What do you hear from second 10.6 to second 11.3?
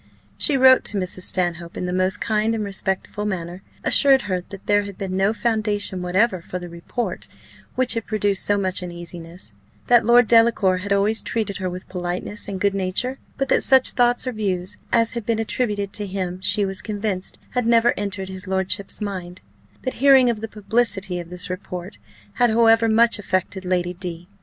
had always